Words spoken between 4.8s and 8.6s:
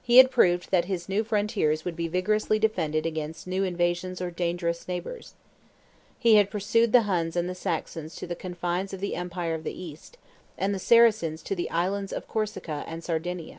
neighbors. He had pursued the Huns and the Saxons to the